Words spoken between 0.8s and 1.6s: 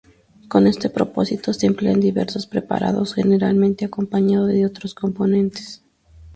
propósito